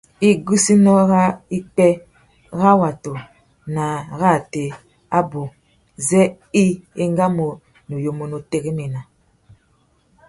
[0.29, 1.23] Igussénô râ
[1.57, 1.89] ipwê
[2.59, 3.13] râ watu
[3.73, 4.65] na arratê
[5.17, 5.41] abú
[6.07, 6.21] zê
[6.63, 6.65] i
[7.03, 7.47] engamú
[7.87, 9.01] nuyumú nu téréména.